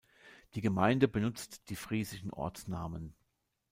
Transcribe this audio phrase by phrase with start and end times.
[0.55, 3.13] Die Gemeinde benutzt die friesischen Ortsnamen.